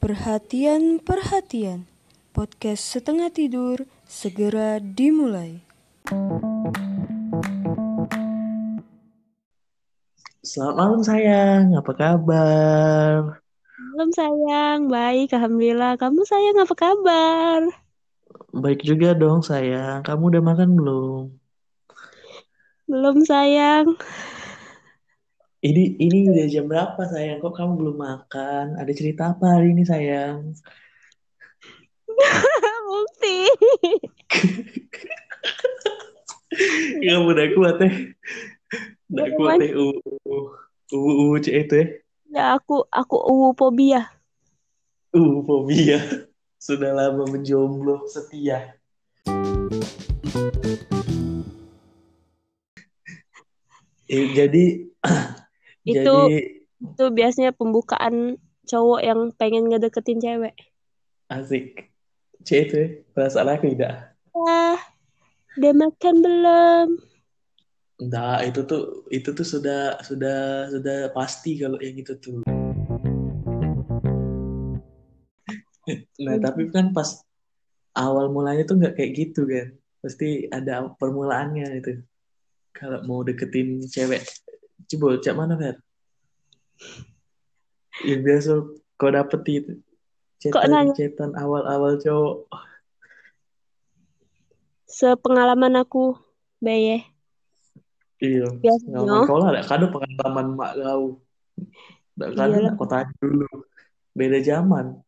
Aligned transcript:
Perhatian, 0.00 0.96
perhatian. 0.96 1.84
Podcast 2.32 2.88
setengah 2.88 3.28
tidur 3.28 3.84
segera 4.08 4.80
dimulai. 4.80 5.60
Selamat 10.40 10.74
malam 10.80 11.00
sayang, 11.04 11.76
apa 11.76 11.92
kabar? 11.92 13.44
Malam 13.76 14.10
sayang, 14.16 14.88
baik 14.88 15.36
Alhamdulillah. 15.36 16.00
Kamu 16.00 16.24
sayang 16.24 16.56
apa 16.64 16.72
kabar? 16.72 17.60
Baik 18.56 18.80
juga 18.80 19.12
dong 19.12 19.44
sayang, 19.44 20.00
kamu 20.00 20.32
udah 20.32 20.42
makan 20.48 20.80
belum? 20.80 21.24
Belum 22.88 23.20
sayang. 23.20 24.00
Ini 25.60 26.00
ini 26.00 26.32
udah 26.32 26.46
jam 26.48 26.64
berapa 26.72 27.04
sayang? 27.04 27.44
Kok 27.44 27.52
kamu 27.52 27.72
belum 27.76 27.96
makan? 28.00 28.80
Ada 28.80 28.96
cerita 28.96 29.36
apa 29.36 29.60
hari 29.60 29.76
ini 29.76 29.84
sayang? 29.84 30.56
Bukti. 32.88 33.38
Ya 37.00 37.16
udah 37.22 37.46
kuat 37.56 37.78
teh. 37.78 37.94
Udah 39.08 39.26
kuat 39.38 39.62
teh. 39.62 39.70
Uh, 39.72 39.96
uh, 40.92 41.38
cek 41.38 41.54
itu 41.56 41.74
ya. 41.78 41.86
Ya 42.28 42.44
aku 42.58 42.84
aku 42.90 43.16
uwu 43.16 43.54
fobia. 43.54 44.10
Uh, 45.14 45.40
fobia. 45.46 46.02
Sudah 46.66 46.92
lama 46.92 47.24
menjomblo 47.30 48.04
setia. 48.10 48.76
Eh, 54.10 54.26
jadi 54.34 54.90
jadi 55.84 56.50
itu 56.80 57.04
biasanya 57.12 57.52
pembukaan 57.52 58.40
cowok 58.68 59.00
yang 59.04 59.20
pengen 59.36 59.68
ngedeketin 59.68 60.20
cewek. 60.20 60.56
asik. 61.30 61.90
Cek 62.40 62.60
itu 62.66 62.74
ya. 62.74 62.88
Perasaan 63.12 63.52
aku 63.52 63.76
tidak. 63.76 64.16
Ah, 64.32 64.80
udah 65.60 65.72
makan 65.76 66.14
belum? 66.24 66.88
Enggak, 68.00 68.38
itu 68.48 68.60
tuh 68.64 68.82
itu 69.12 69.28
tuh 69.36 69.44
sudah 69.44 70.00
sudah 70.00 70.72
sudah 70.72 71.12
pasti 71.12 71.60
kalau 71.60 71.76
yang 71.84 72.00
itu 72.00 72.16
tuh. 72.16 72.40
Nah, 76.22 76.38
tapi 76.38 76.70
kan 76.70 76.94
pas 76.94 77.18
awal 77.98 78.30
mulanya 78.30 78.62
tuh 78.62 78.78
nggak 78.78 78.94
kayak 78.94 79.12
gitu 79.16 79.42
kan. 79.48 79.74
Pasti 80.00 80.46
ada 80.48 80.86
permulaannya 80.96 81.66
itu. 81.82 81.92
Kalau 82.70 83.02
mau 83.04 83.26
deketin 83.26 83.82
cewek, 83.90 84.22
coba 84.90 85.22
cak 85.22 85.34
mana 85.38 85.54
Fer? 85.54 85.76
Yang 88.02 88.20
biasa 88.26 88.50
kau 88.98 89.10
dapet 89.12 89.40
itu. 89.46 89.72
Nanya? 90.66 90.96
Cetan 90.96 91.36
awal-awal 91.36 92.00
cowok. 92.00 92.48
Sepengalaman 94.88 95.78
aku, 95.78 96.16
Beye. 96.58 97.04
Iya. 98.18 98.48
Biasanya. 98.58 99.28
Kau 99.28 99.38
lah, 99.38 99.62
kado 99.62 99.92
pengalaman 99.92 100.56
mak 100.56 100.72
kau. 100.80 101.20
Nak 102.18 102.74
kau 102.80 102.88
tanya 102.88 103.12
dulu. 103.20 103.48
Beda 104.16 104.42
zaman. 104.42 104.98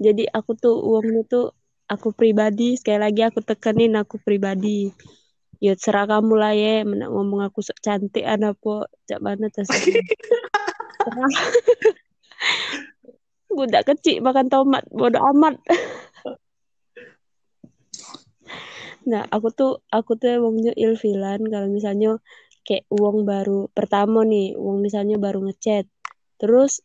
Jadi 0.00 0.24
aku 0.32 0.56
tuh 0.56 0.80
uangnya 0.80 1.22
tuh 1.28 1.52
aku 1.84 2.16
pribadi 2.16 2.80
sekali 2.80 3.04
lagi 3.04 3.20
aku 3.20 3.44
tekenin 3.44 3.92
aku 4.00 4.16
pribadi. 4.16 4.88
Ya 5.60 5.76
serah 5.76 6.08
kamu 6.08 6.40
lah 6.40 6.56
ya, 6.56 6.88
menak 6.88 7.12
ngomong 7.12 7.44
aku 7.44 7.60
sok 7.60 7.84
cantik 7.84 8.24
apa 8.24 8.88
cak 9.04 9.20
mana 9.20 9.52
tas. 9.52 9.68
Budak 13.52 13.84
kecil 13.84 14.24
makan 14.24 14.48
tomat, 14.48 14.88
bodoh 14.88 15.20
amat. 15.36 15.60
Nah, 19.04 19.24
aku 19.28 19.48
tuh 19.52 19.72
aku 19.92 20.16
tuh 20.16 20.40
uangnya 20.40 20.72
ilfilan 20.76 21.44
kalau 21.48 21.68
misalnya 21.68 22.20
kayak 22.64 22.84
uang 22.92 23.24
baru 23.28 23.68
pertama 23.72 24.24
nih, 24.24 24.56
uang 24.56 24.80
misalnya 24.84 25.16
baru 25.16 25.44
ngechat. 25.44 25.84
Terus 26.40 26.80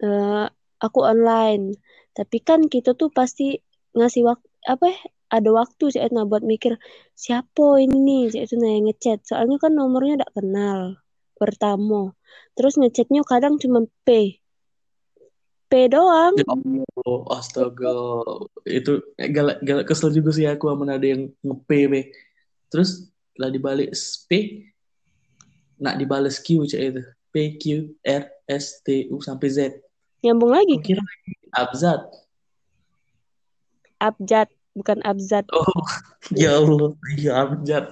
eh, 0.00 0.46
aku 0.82 0.98
online. 1.04 1.76
Tapi 2.12 2.36
kan 2.44 2.68
kita 2.68 2.92
tuh 2.92 3.08
pasti 3.08 3.56
ngasih 3.96 4.22
waktu 4.28 4.48
apa 4.68 4.84
ya, 4.92 5.00
ada 5.32 5.48
waktu 5.48 5.84
sih 5.88 6.04
nah 6.12 6.28
buat 6.28 6.44
mikir 6.44 6.76
siapa 7.16 7.80
ini 7.80 8.28
nih 8.28 8.44
itu 8.44 8.54
nah 8.60 8.68
yang 8.68 8.84
ngechat. 8.92 9.24
Soalnya 9.24 9.56
kan 9.56 9.72
nomornya 9.72 10.20
tidak 10.20 10.32
kenal 10.36 10.80
pertama. 11.40 12.12
Terus 12.52 12.76
ngechatnya 12.76 13.24
kadang 13.24 13.56
cuma 13.56 13.88
P. 14.04 14.36
P 15.72 15.72
doang. 15.88 16.36
Ya 16.36 16.44
Allah, 16.44 17.20
astaga. 17.32 17.96
Itu 18.68 19.00
eh, 19.16 19.32
galak 19.32 19.64
galak 19.64 19.88
kesel 19.88 20.12
juga 20.12 20.36
sih 20.36 20.44
aku 20.44 20.68
sama 20.68 20.84
ada 20.92 21.06
yang 21.08 21.32
nge-P. 21.40 21.70
Terus 22.68 23.08
lah 23.40 23.48
dibalik 23.48 23.96
P 24.28 24.30
nak 25.80 25.96
dibales 25.96 26.36
Q 26.44 26.68
cek 26.68 26.82
itu. 26.92 27.02
P 27.32 27.56
Q 27.56 27.96
R 28.04 28.28
S 28.44 28.84
T 28.84 29.08
U 29.08 29.24
sampai 29.24 29.48
Z. 29.48 29.58
Nyambung 30.20 30.52
lagi 30.52 30.76
kira 30.84 31.00
abzad. 31.56 32.04
abjad 34.02 34.50
bukan 34.72 34.98
abzad. 35.04 35.44
Oh, 35.52 35.64
ya 36.36 36.56
Allah, 36.58 36.92
iya 37.16 37.32
abjad. 37.44 37.84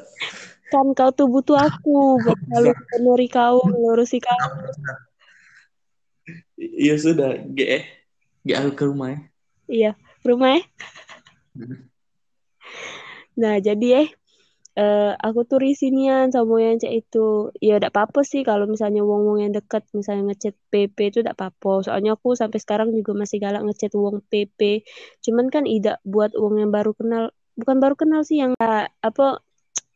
Kan 0.71 0.95
kau 0.95 1.11
tuh 1.13 1.27
butuh 1.29 1.59
aku 1.69 2.25
buat 2.25 2.39
selalu 2.49 2.71
menuri 2.97 3.29
kau, 3.29 3.61
melurusi 3.71 4.19
kau. 4.21 4.39
Iya 6.61 6.95
sudah, 7.01 7.41
G 7.57 7.59
eh. 7.65 7.85
G 8.45 8.57
aku 8.57 8.71
ke 8.77 8.85
rumah 8.89 9.09
ya. 9.13 9.21
Iya, 9.71 9.91
rumah 10.27 10.59
ya. 10.59 10.63
Nah, 13.41 13.57
jadi 13.63 14.05
eh 14.05 14.09
eh, 14.79 15.13
aku 15.27 15.41
tuh 15.51 15.59
risinian 15.65 16.27
sama 16.35 16.55
yang 16.65 16.77
cek 16.83 16.93
itu. 17.01 17.19
Ya 17.67 17.73
udah 17.79 17.91
apa-apa 17.93 18.21
sih 18.31 18.41
kalau 18.49 18.65
misalnya 18.71 19.01
wong-wong 19.09 19.39
yang 19.45 19.53
deket 19.57 19.83
misalnya 19.99 20.23
ngechat 20.31 20.55
PP 20.71 20.99
itu 21.11 21.19
udah 21.25 21.35
apa-apa. 21.37 21.71
Soalnya 21.87 22.11
aku 22.17 22.29
sampai 22.41 22.59
sekarang 22.65 22.89
juga 22.99 23.13
masih 23.23 23.39
galak 23.45 23.63
ngechat 23.67 23.93
wong 23.99 24.17
PP. 24.31 24.61
Cuman 25.25 25.47
kan 25.55 25.65
tidak 25.67 25.97
buat 26.13 26.31
wong 26.39 26.55
yang 26.63 26.71
baru 26.77 26.93
kenal, 26.99 27.25
bukan 27.61 27.77
baru 27.83 27.95
kenal 28.01 28.21
sih 28.29 28.37
yang 28.43 28.53
ah, 28.63 28.87
apa 29.09 29.23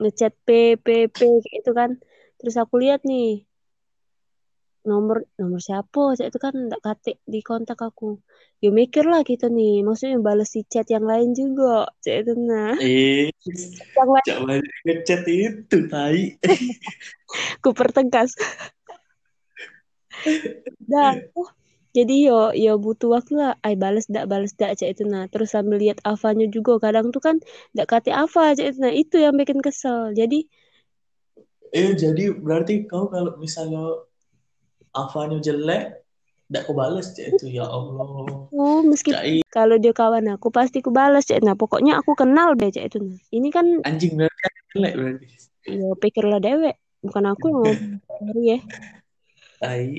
ngechat 0.02 0.32
PPP 0.46 1.18
itu 1.58 1.70
kan. 1.78 1.90
Terus 2.38 2.54
aku 2.62 2.74
lihat 2.82 3.00
nih 3.08 3.46
nomor 4.84 5.24
nomor 5.40 5.60
siapa 5.60 6.12
cek 6.16 6.28
itu 6.28 6.38
kan 6.38 6.54
ndak 6.68 6.80
katik 6.84 7.16
di 7.24 7.40
kontak 7.40 7.80
aku. 7.80 8.20
Ya 8.60 8.68
mikir 8.72 9.04
lah 9.04 9.24
kita 9.24 9.48
nih, 9.48 9.84
maksudnya 9.84 10.20
balas 10.20 10.52
si 10.52 10.64
chat 10.64 10.88
yang 10.88 11.04
lain 11.04 11.32
juga 11.36 11.88
cek 12.04 12.16
itu 12.24 12.32
nah. 12.36 12.76
Eh, 12.80 13.28
Yang 14.28 14.42
lain 14.48 14.64
ngechat 14.84 15.22
itu, 15.28 15.76
tai. 15.88 16.36
ku 17.64 17.70
pertegas. 17.72 18.36
Dah, 20.84 21.16
oh, 21.36 21.48
jadi 21.96 22.14
yo 22.28 22.38
yo 22.56 22.76
butuh 22.80 23.16
waktu 23.16 23.32
lah. 23.40 23.52
Ay 23.64 23.74
balas 23.76 24.04
dak 24.08 24.28
balas 24.28 24.52
dak 24.56 24.76
cek 24.76 24.96
itu 24.96 25.04
nah. 25.08 25.24
Terus 25.32 25.52
sambil 25.52 25.80
lihat 25.80 26.00
Avanya 26.04 26.46
juga 26.48 26.76
kadang 26.80 27.08
tuh 27.12 27.20
kan 27.24 27.36
ndak 27.72 27.88
kate 27.88 28.12
Ava 28.12 28.52
cek 28.56 28.66
itu 28.72 28.78
nah. 28.84 28.92
Itu 28.92 29.16
yang 29.20 29.34
bikin 29.40 29.64
kesel. 29.64 30.12
Jadi 30.12 30.48
Eh, 31.74 31.90
jadi 31.98 32.30
berarti 32.30 32.86
kau 32.86 33.10
kalau 33.10 33.34
misalnya 33.34 33.82
Avanya 34.94 35.38
jelek, 35.42 36.06
tidak 36.46 36.62
kau 36.70 36.74
balas 36.78 37.10
cek 37.18 37.34
itu 37.34 37.58
ya 37.58 37.66
Allah. 37.66 38.46
meskipun 38.86 39.18
Cai 39.18 39.38
kalau 39.50 39.74
dia 39.78 39.90
kawan 39.90 40.30
aku 40.34 40.54
pasti 40.54 40.78
ku 40.82 40.94
balas 40.94 41.26
cek 41.26 41.42
nah. 41.42 41.58
Pokoknya 41.58 41.98
aku 41.98 42.14
kenal 42.14 42.54
deh 42.54 42.70
cek 42.70 42.94
itu 42.94 42.98
nah. 43.02 43.18
Ini 43.34 43.48
kan 43.50 43.66
anjing 43.82 44.14
berarti 44.14 44.60
jelek 44.74 44.94
berarti. 44.94 45.26
yo 45.64 45.96
pikirlah 45.96 46.40
dewek, 46.44 46.76
bukan 47.00 47.24
aku 47.24 47.44
yang 47.48 47.58
ngomong 48.06 48.40
ya. 48.44 48.58
Tai. 49.58 49.90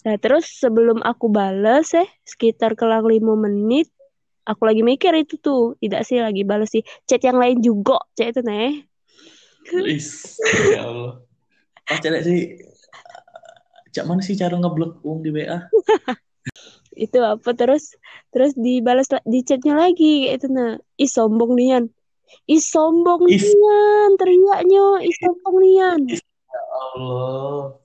Nah, 0.00 0.16
terus 0.20 0.48
sebelum 0.48 1.00
aku 1.00 1.32
bales 1.32 1.92
eh 1.96 2.08
sekitar 2.24 2.76
kelang 2.76 3.08
lima 3.08 3.36
menit 3.36 3.88
aku 4.44 4.66
lagi 4.66 4.82
mikir 4.82 5.12
itu 5.16 5.36
tuh 5.38 5.76
tidak 5.80 6.02
sih 6.08 6.18
lagi 6.18 6.42
bales 6.42 6.72
sih 6.72 6.82
chat 7.04 7.20
yang 7.20 7.36
lain 7.36 7.60
juga 7.60 8.00
chat 8.16 8.32
itu 8.32 8.42
nih 8.44 8.84
Is, 9.86 10.40
ya 10.72 10.88
Allah. 10.88 11.20
Pas 11.84 12.00
jelek 12.00 12.22
sih, 12.24 12.58
cak 13.94 14.04
mana 14.06 14.22
sih 14.22 14.38
cara 14.38 14.54
ngeblok 14.56 15.02
uang 15.06 15.20
di 15.24 15.30
WA? 15.34 15.58
itu 17.04 17.18
apa 17.22 17.50
terus 17.54 17.94
terus 18.34 18.52
dibalas 18.58 19.08
la- 19.14 19.24
di 19.24 19.40
chatnya 19.46 19.78
lagi 19.78 20.26
itu 20.28 20.46
nah 20.50 20.76
ih 20.98 21.08
sombong 21.08 21.54
nian 21.54 21.84
ih 22.50 22.62
sombong 22.62 23.30
Is. 23.30 23.40
nian 23.46 24.10
teriaknya 24.18 24.84
ih 25.06 25.14
sombong 25.22 25.56
nian 25.62 26.00
Ya 26.50 26.60
Allah. 26.82 27.78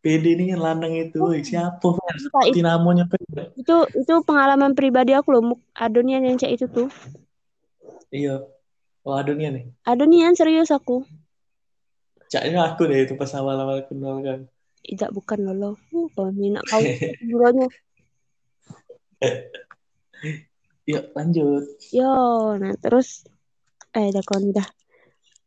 PD 0.00 0.32
ini 0.34 0.50
yang 0.56 0.64
lanang 0.64 0.96
itu, 0.96 1.20
woy. 1.20 1.44
siapa? 1.44 2.00
Seperti 2.16 2.58
itu, 2.58 2.64
namanya 2.64 3.04
itu 3.54 3.76
itu 3.94 4.12
pengalaman 4.24 4.72
pribadi 4.72 5.12
aku 5.12 5.28
loh 5.36 5.42
adonian 5.76 6.24
yang 6.24 6.40
chat 6.40 6.50
itu 6.50 6.66
tuh 6.66 6.88
Iya. 8.10 8.42
Oh, 9.06 9.14
adunya 9.14 9.48
nih. 9.54 9.64
adonian 9.86 10.34
serius 10.34 10.72
aku 10.74 11.06
Cak 12.30 12.46
ini 12.46 12.58
aku 12.58 12.86
deh 12.86 12.98
itu 13.06 13.14
pas 13.18 13.30
awal-awal 13.34 13.82
kenal 13.90 14.22
kan. 14.22 14.40
Tidak 14.84 15.10
bukan 15.12 15.38
lolo. 15.44 15.76
Uh, 15.92 16.08
kalau 16.16 16.32
minat 16.32 16.64
kau 16.68 16.80
bulannya 17.28 17.68
Yuk 20.88 21.04
lanjut. 21.12 21.64
yo 21.92 22.56
nah 22.56 22.72
terus 22.80 23.28
eh 23.92 24.08
udah 24.10 24.24
kawan 24.24 24.50
udah 24.50 24.68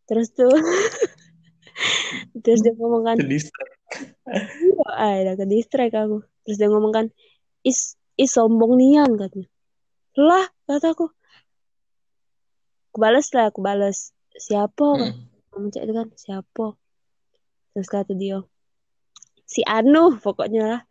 terus 0.05 0.29
tuh 0.31 0.51
terus 2.43 2.61
dia 2.61 2.75
ngomong 2.77 3.03
kan 3.07 3.17
iya 3.17 4.89
eh 5.03 5.15
udah 5.25 5.35
ke 5.35 5.45
distract 5.49 5.93
aku. 5.97 6.23
Terus 6.43 6.57
dia 6.59 6.69
ngomong 6.69 6.93
kan 6.93 7.05
is 7.65 7.95
is 8.19 8.31
sombong 8.35 8.77
nian 8.77 9.15
katanya. 9.17 9.49
Lah 10.17 10.45
kataku 10.69 11.09
aku. 11.09 12.99
Balas 13.01 13.33
lah 13.33 13.49
aku 13.49 13.59
balas 13.65 14.13
siapa? 14.37 14.85
Mm. 14.85 15.13
kamu 15.53 15.67
cek 15.69 15.83
itu 15.85 15.93
kan 15.93 16.07
siapa? 16.13 16.65
Terus 17.73 17.89
kata 17.89 18.13
dia 18.13 18.41
si 19.43 19.61
Anu 19.63 20.17
pokoknya 20.19 20.63
lah 20.65 20.81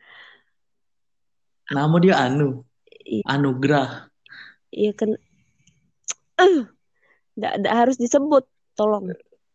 Nama 1.72 1.96
dia 2.02 2.14
Anu. 2.28 2.60
Iya. 3.02 3.24
Anugrah. 3.26 4.06
iya 4.72 4.92
kan 4.92 5.16
eh 6.40 6.56
nggak 7.36 7.52
nggak 7.64 7.74
harus 7.76 7.96
disebut 7.96 8.44
tolong 8.72 9.12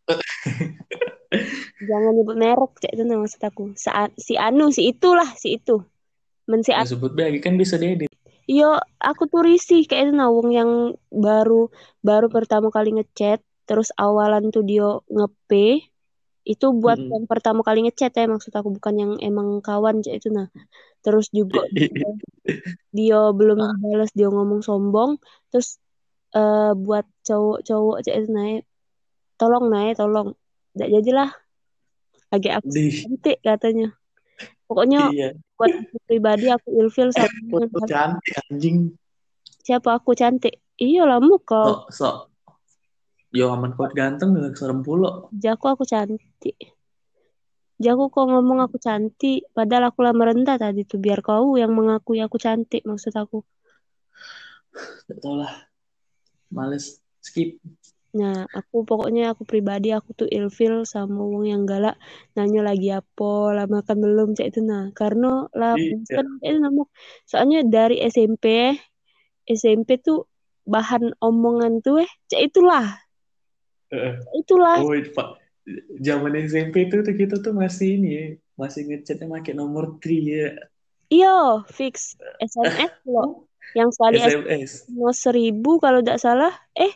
jangan 1.88 2.12
nyebut 2.14 2.36
merek 2.38 2.72
cek 2.78 2.92
itu 2.94 3.02
maksud 3.06 3.42
aku 3.42 3.64
Sa- 3.74 4.14
si 4.18 4.34
Anu 4.38 4.70
si 4.70 4.90
itulah 4.90 5.26
si 5.34 5.58
itu 5.58 5.82
men 6.46 6.62
si 6.62 6.70
Anu 6.74 6.86
Disebut 6.86 7.12
lagi 7.14 7.38
kan 7.42 7.54
bisa 7.58 7.76
diedit. 7.78 8.08
Yo, 8.48 8.80
aku 8.96 9.28
tuh 9.28 9.44
risih 9.44 9.84
kayak 9.84 10.08
itu 10.08 10.12
nawung 10.16 10.48
yang 10.48 10.96
baru 11.12 11.68
baru 12.00 12.32
pertama 12.32 12.72
kali 12.72 12.96
ngechat, 12.96 13.44
terus 13.68 13.92
awalan 14.00 14.48
tuh 14.48 14.64
dia 14.64 14.88
nge 15.12 15.28
itu 16.48 16.72
buat 16.72 16.96
yang 16.96 17.28
pertama 17.28 17.60
kali 17.60 17.84
ngechat 17.84 18.16
ya 18.16 18.24
maksud 18.24 18.48
aku 18.56 18.72
bukan 18.72 18.94
yang 18.96 19.12
emang 19.20 19.60
kawan 19.60 20.00
cek 20.00 20.24
itu 20.24 20.32
nah. 20.32 20.48
Terus 21.04 21.28
juga 21.28 21.60
dia, 21.68 21.92
dia 22.96 23.20
belum 23.36 23.60
balas 23.84 24.08
dia 24.16 24.32
ngomong 24.32 24.64
sombong, 24.64 25.20
terus 25.52 25.76
eh 26.32 26.72
buat 26.72 27.04
cowok-cowok 27.28 27.96
itu 28.00 28.32
nah, 28.32 28.64
tolong 29.36 29.68
nah, 29.68 29.92
tolong. 29.92 30.28
Nggak 30.72 30.88
jadilah. 30.96 31.30
Agak 32.32 32.64
aku 32.64 32.72
cantik 32.72 33.38
katanya. 33.44 33.92
Pokoknya 34.68 35.12
Iya. 35.12 35.28
buat 35.56 35.72
aku 35.72 35.96
pribadi 36.04 36.48
aku 36.52 36.68
ilfil 36.76 37.08
sama 37.12 37.28
Foto 37.48 37.88
cantik 37.88 38.34
anjing. 38.48 38.96
siapa 39.64 40.00
aku 40.00 40.16
cantik. 40.16 40.60
Iya 40.80 41.04
lah 41.04 41.20
muka. 41.20 41.84
Sok 41.84 41.84
sok. 41.92 42.16
Yo 43.28 43.52
aman 43.52 43.76
kuat 43.76 43.92
ganteng 43.92 44.32
dengan 44.32 44.56
serem 44.56 44.80
pula. 44.80 45.28
Jaku 45.36 45.68
aku 45.68 45.84
cantik. 45.84 46.56
Jaku 47.78 48.10
kok 48.10 48.26
ngomong 48.26 48.64
aku 48.64 48.80
cantik, 48.80 49.46
padahal 49.54 49.92
aku 49.92 50.00
lah 50.02 50.16
merendah 50.16 50.56
tadi 50.58 50.82
tuh 50.82 50.98
biar 50.98 51.20
kau 51.22 51.54
yang 51.60 51.70
mengakui 51.76 52.18
aku 52.18 52.40
cantik 52.40 52.82
maksud 52.88 53.12
aku. 53.14 53.44
Gak 55.06 55.18
tau 55.20 55.38
lah. 55.38 55.52
Males 56.48 57.04
skip. 57.20 57.60
Nah, 58.16 58.48
aku 58.50 58.88
pokoknya 58.88 59.36
aku 59.36 59.44
pribadi 59.44 59.92
aku 59.92 60.16
tuh 60.16 60.28
ilfil 60.32 60.88
sama 60.88 61.20
wong 61.20 61.44
yang 61.44 61.62
galak 61.68 62.00
nanya 62.32 62.64
lagi 62.64 62.88
apa, 62.88 63.52
lah 63.52 63.68
makan 63.68 63.96
belum 64.00 64.28
cek 64.32 64.48
itu 64.56 64.60
nah. 64.64 64.88
Karena 64.96 65.44
lah 65.52 65.76
Iya. 65.76 66.02
bosen 66.02 66.26
itu 66.40 66.58
namu. 66.58 66.82
Soalnya 67.28 67.62
dari 67.68 68.00
SMP 68.00 68.72
SMP 69.44 70.00
tuh 70.00 70.24
bahan 70.64 71.14
omongan 71.20 71.84
tuh 71.84 72.02
eh 72.02 72.10
cek 72.32 72.48
itulah, 72.48 72.96
Itulah. 74.36 74.84
Oh, 74.84 74.92
Pak. 74.92 75.28
Zaman 76.00 76.32
SMP 76.48 76.88
itu 76.88 77.04
tuh 77.04 77.12
kita 77.12 77.36
tuh 77.44 77.52
masih 77.52 78.00
ini 78.00 78.08
ya, 78.08 78.24
masih 78.56 78.88
ngechatnya 78.88 79.28
pakai 79.28 79.52
nomor 79.52 80.00
tri 80.00 80.24
ya. 80.24 80.56
Iyo, 81.12 81.64
fix 81.68 82.16
SMS 82.40 82.92
loh. 83.12 83.48
Yang 83.76 84.00
sekali 84.00 84.16
SMS. 84.16 84.70
SMS 84.88 85.16
seribu 85.20 85.76
kalau 85.76 86.00
tidak 86.00 86.20
salah. 86.24 86.52
Eh, 86.72 86.92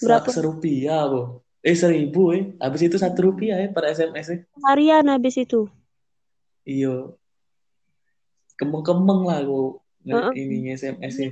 Berapa? 0.00 0.30
Serupiah, 0.30 1.10
bu. 1.10 1.42
Eh, 1.62 1.74
seribu, 1.74 2.32
eh. 2.34 2.54
Habis 2.62 2.86
itu 2.86 2.96
satu 2.98 3.30
rupiah 3.30 3.58
ya 3.58 3.68
per 3.70 3.90
SMS 3.90 4.26
-nya. 4.30 4.38
harian 4.70 5.06
habis 5.10 5.34
itu. 5.38 5.66
Iya. 6.62 7.10
Kembang-kembang 8.54 9.26
lah, 9.26 9.42
bu. 9.42 9.81
Heeh. 10.02 10.32
Ininya 10.34 10.74
SMS-nya. 10.74 11.30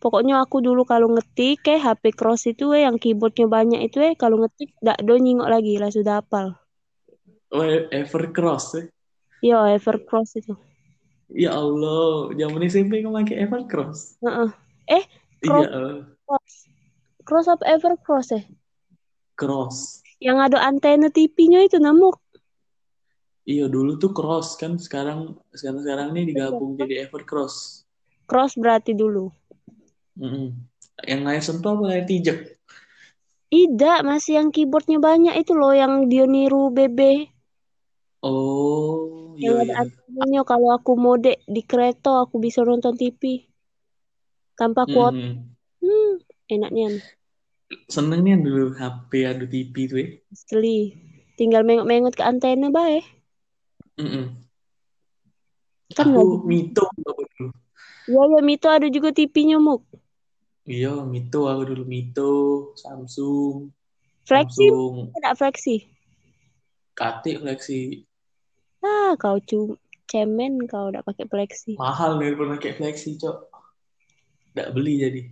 Pokoknya 0.00 0.40
aku 0.40 0.64
dulu 0.64 0.88
kalau 0.88 1.12
ngetik 1.12 1.60
eh 1.68 1.76
HP 1.76 2.16
cross 2.16 2.48
itu 2.48 2.72
eh 2.72 2.88
yang 2.88 2.96
keyboardnya 2.96 3.44
banyak 3.44 3.80
itu 3.84 4.00
eh 4.00 4.16
kalau 4.16 4.40
ngetik 4.40 4.72
ndak 4.80 4.96
do 5.04 5.14
nyingok 5.20 5.48
lagi 5.48 5.76
lah 5.76 5.92
sudah 5.92 6.24
hafal. 6.24 6.56
Oh, 7.52 7.64
Evercross, 7.92 8.76
eh. 8.80 8.86
Yo 9.44 9.60
Evercross 9.64 10.36
itu. 10.36 10.56
Ya 11.28 11.52
Allah, 11.52 12.32
zaman 12.32 12.64
SMP 12.64 13.04
nggak 13.04 13.12
pakai 13.12 13.36
Evercross. 13.44 14.16
Heeh. 14.24 14.48
Eh, 14.88 15.04
Iya, 15.38 15.50
cross, 15.52 15.68
eh. 15.68 15.98
cross. 16.26 16.52
Cross 17.22 17.46
apa 17.52 17.64
Evercross 17.68 18.28
eh? 18.34 18.44
Cross. 19.38 20.02
Yang 20.18 20.38
ada 20.50 20.58
antena 20.66 21.12
TV-nya 21.12 21.62
itu 21.62 21.78
namuk. 21.78 22.18
Iya, 23.48 23.70
dulu 23.70 23.96
tuh 23.96 24.10
Cross 24.12 24.58
kan. 24.58 24.76
Sekarang 24.76 25.38
sekarang 25.54 25.80
sekarang 25.86 26.06
ini 26.12 26.34
digabung 26.34 26.74
jadi 26.74 27.06
Evercross. 27.06 27.87
Cross 28.28 28.52
berarti 28.62 28.92
dulu. 29.02 29.26
Mm-mm. 30.20 30.46
Yang 31.10 31.20
layar 31.26 31.42
sentuh 31.46 31.70
apa 31.74 31.82
layar 31.88 32.04
pijak? 32.10 32.38
Tidak, 33.52 33.98
masih 34.08 34.32
yang 34.38 34.48
keyboardnya 34.54 34.98
banyak 35.08 35.34
itu 35.40 35.52
loh 35.60 35.72
yang 35.82 35.92
dia 36.10 36.24
niru 36.34 36.62
BB. 36.76 37.00
Oh, 38.22 39.34
Yang 39.42 39.56
iya 39.56 39.62
ada 39.64 39.74
iya. 39.74 39.80
antenanya 39.82 40.40
kalau 40.50 40.68
aku 40.76 40.92
mode 41.04 41.32
di 41.54 41.62
kereta 41.70 42.10
aku 42.24 42.36
bisa 42.44 42.60
nonton 42.68 42.94
TV 43.00 43.22
tanpa 44.58 44.82
kuota. 44.92 45.16
Mm-mm. 45.16 45.32
Hmm, 45.82 46.12
enaknya. 46.54 46.86
Seneng 47.94 48.20
nih 48.24 48.36
dulu 48.44 48.64
HP 48.78 49.10
adu 49.30 49.44
TV 49.52 49.74
tuh 49.90 49.98
ya. 50.02 50.08
Asli. 50.34 50.78
Tinggal 51.38 51.62
mengok-mengok 51.68 52.14
ke 52.18 52.22
antena 52.30 52.68
bae. 52.76 52.98
Mm-mm. 53.98 54.48
Kan 55.96 56.08
Aku 56.10 56.20
lagi. 56.20 56.36
Mito 56.48 56.82
aku 56.90 57.22
dulu. 57.32 57.46
Iya, 58.08 58.22
ya 58.24 58.40
Mito 58.40 58.68
ada 58.72 58.88
juga 58.88 59.12
TV-nya, 59.12 59.60
Muk. 59.60 59.84
Iya, 60.64 61.04
Mito 61.04 61.44
aku 61.44 61.62
dulu 61.76 61.84
Mito, 61.84 62.32
Samsung, 62.80 63.68
Flexi, 64.24 64.72
Samsung, 64.72 65.12
tidak 65.12 65.34
flexi. 65.36 65.76
KT 66.96 67.24
Flexi. 67.44 68.08
Ah, 68.80 69.12
kau 69.20 69.36
cu 69.44 69.76
cemen 70.08 70.64
kau 70.64 70.88
udah 70.88 71.04
pakai 71.04 71.28
flexi. 71.28 71.76
Mahal 71.76 72.16
nih 72.16 72.32
pernah 72.32 72.56
pakai 72.56 72.74
Flexi, 72.80 73.20
Cok. 73.20 73.36
Nggak 74.56 74.70
beli 74.72 74.94
jadi. 75.04 75.22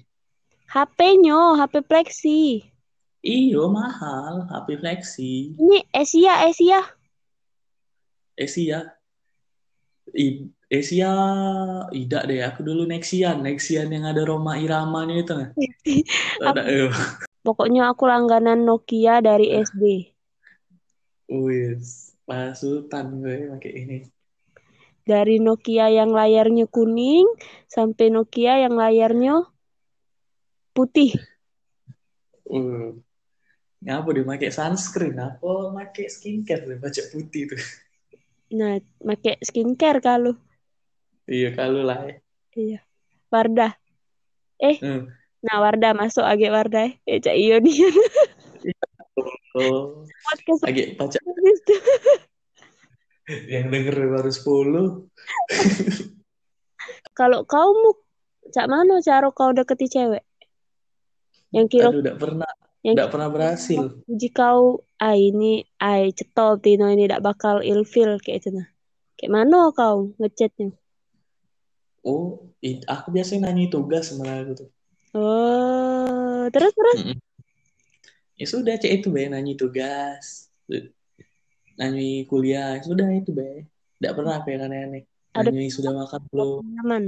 HP-nya, 0.66 1.56
HP 1.62 1.74
flexi. 1.86 2.60
Iyo, 3.26 3.66
mahal 3.74 4.46
HP 4.46 4.78
Flexi. 4.78 5.58
Ini 5.58 5.82
Asia, 5.90 6.46
Asia. 6.46 6.78
Asia. 8.38 8.94
I, 10.14 10.46
Asia, 10.66 11.14
tidak 11.94 12.22
deh. 12.26 12.42
Aku 12.42 12.66
dulu 12.66 12.90
Nexian, 12.90 13.46
Nexian 13.46 13.86
yang 13.86 14.10
ada 14.10 14.26
Roma 14.26 14.58
Iramanya 14.58 15.14
itu 15.22 15.32
nggak? 15.32 15.52
Ada, 16.42 16.62
eh. 16.66 16.90
Pokoknya 17.46 17.94
aku 17.94 18.10
langganan 18.10 18.66
Nokia 18.66 19.22
dari 19.22 19.54
SD. 19.54 20.10
Wis, 21.30 22.18
Pak 22.26 22.58
Sultan 22.58 23.22
gue 23.22 23.54
pakai 23.54 23.72
ini. 23.78 23.98
Dari 25.06 25.38
Nokia 25.38 25.86
yang 25.86 26.10
layarnya 26.10 26.66
kuning 26.66 27.30
sampai 27.70 28.10
Nokia 28.10 28.66
yang 28.66 28.74
layarnya 28.74 29.46
putih. 30.74 31.14
Uh, 32.50 32.98
ngapa 33.86 34.08
dia 34.10 34.26
pakai 34.26 34.50
sunscreen? 34.50 35.14
Apa 35.22 35.70
pakai 35.70 36.10
skincare 36.10 36.66
deh, 36.66 36.78
baca 36.82 37.02
putih 37.14 37.54
tuh. 37.54 37.62
Nah, 38.58 38.82
pakai 38.98 39.38
skincare 39.46 40.02
kalau. 40.02 40.34
Iya, 41.26 41.48
kalau 41.52 41.82
lah. 41.82 41.98
ya. 42.02 42.16
Iya. 42.54 42.78
Wardah. 43.28 43.72
Eh, 44.56 44.78
Hmm. 44.78 45.10
nah 45.42 45.58
Wardah 45.58 45.92
masuk 45.92 46.22
agak 46.22 46.48
Wardah. 46.48 46.88
Eh, 47.02 47.18
cak 47.18 47.34
iyo 47.34 47.58
dia. 47.58 47.90
Oh, 49.56 50.04
Podcast 50.04 50.62
lagi 50.62 50.92
baca 50.94 51.16
itu. 51.16 51.74
yang 53.48 53.66
denger 53.68 53.96
baru 54.12 54.28
10. 54.28 55.08
Kalau 57.18 57.42
kau 57.42 57.72
muk, 57.72 57.98
cak 58.48 58.68
mana 58.68 59.00
cara 59.00 59.32
kau 59.32 59.50
deketi 59.50 59.88
cewek? 59.88 60.22
Yang 61.50 61.66
kira 61.72 61.88
Aduh, 61.88 62.04
enggak 62.04 62.18
pernah, 62.20 62.50
yang 62.84 62.94
enggak 62.94 63.10
pernah 63.10 63.28
berhasil. 63.32 63.82
puji 64.04 64.28
kau, 64.30 64.84
ah 65.00 65.16
ini, 65.16 65.64
ay 65.80 66.12
cetol 66.12 66.60
Tino 66.60 66.86
ini 66.86 67.08
tidak 67.08 67.24
bakal 67.24 67.64
ilfil 67.64 68.20
kayak 68.20 68.44
itu 68.44 68.50
nah. 68.52 68.68
Kayak 69.16 69.32
mana 69.32 69.72
kau 69.72 70.12
ngechatnya? 70.20 70.76
Oh, 72.06 72.38
i- 72.62 72.86
aku 72.86 73.10
biasanya 73.10 73.50
nanya 73.50 73.66
tugas 73.66 74.14
sama 74.14 74.30
aku 74.30 74.62
tuh. 74.62 74.70
Oh, 75.10 76.46
terus 76.54 76.70
terus. 76.70 76.98
Mm-mm. 77.02 77.18
Ya 78.38 78.46
sudah, 78.46 78.78
cek 78.78 79.02
itu 79.02 79.10
be, 79.10 79.26
nanya 79.26 79.58
tugas. 79.58 80.46
Nanya 81.74 82.06
kuliah, 82.30 82.78
sudah 82.78 83.10
itu 83.10 83.34
be. 83.34 83.66
Tidak 83.98 84.12
pernah 84.14 84.38
apa 84.38 84.48
yang 84.54 84.70
aneh-aneh. 84.70 85.02
Sudah 85.72 85.92
makan 85.92 86.20
belum? 86.30 86.62
Pengalaman. 86.62 87.04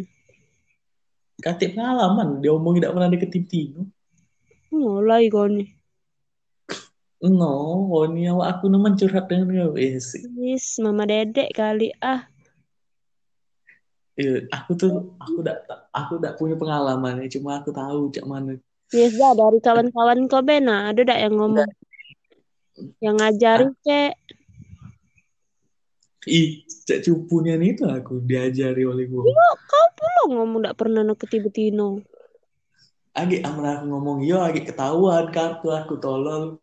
Katip 1.39 1.79
pengalaman. 1.79 2.43
Dia 2.43 2.51
omongin 2.51 2.83
tidak 2.83 2.95
pernah 2.99 3.09
deketin. 3.15 3.93
Mulai 4.75 5.31
kau 5.31 5.47
nih. 5.47 5.69
No, 7.23 7.87
oh, 7.93 8.07
ini 8.07 8.31
awak 8.31 8.59
aku 8.59 8.71
nemen 8.71 8.99
curhat 8.99 9.31
dengan 9.31 9.51
kau. 9.51 9.79
Eh, 9.79 9.99
sih. 10.03 10.23
Is, 10.39 10.79
mama 10.83 11.07
dedek 11.07 11.55
kali 11.55 11.95
ah. 12.03 12.27
Iya, 14.19 14.51
aku 14.51 14.75
tuh 14.75 15.15
aku 15.23 15.47
tidak 15.47 15.63
aku 15.95 16.19
tidak 16.19 16.35
punya 16.43 16.59
pengalaman 16.59 17.23
ya, 17.23 17.39
cuma 17.39 17.63
aku 17.63 17.71
tahu 17.71 18.11
cak 18.11 18.27
mana. 18.27 18.59
Yes, 18.91 19.15
dah 19.15 19.31
dari 19.31 19.63
kawan-kawan 19.63 20.27
kau 20.27 20.43
Bena, 20.43 20.91
ada 20.91 21.07
dak 21.07 21.23
yang 21.23 21.39
ngomong 21.39 21.71
yang 22.99 23.15
ngajarin 23.15 23.79
cek. 23.87 24.19
Ih, 26.27 26.67
cak 26.83 27.07
cupunya 27.07 27.55
nih 27.55 27.79
itu 27.79 27.87
aku 27.87 28.19
diajari 28.19 28.83
oleh 28.83 29.07
gua. 29.07 29.31
Kau 29.71 29.87
pula 29.95 30.23
ngomong 30.35 30.67
dak 30.67 30.75
pernah 30.75 31.07
neketi 31.07 31.39
betino. 31.39 32.03
Agi 33.15 33.39
amra 33.47 33.79
aku 33.79 33.87
ngomong 33.87 34.27
yo, 34.27 34.43
agi 34.43 34.67
ketahuan 34.67 35.31
kartu 35.31 35.71
aku 35.71 35.95
tolol. 36.03 36.59